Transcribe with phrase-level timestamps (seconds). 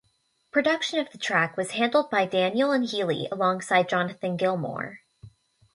[0.51, 5.01] Production of the track was handled by Daniel and Healy alongside Jonathan Gilmore.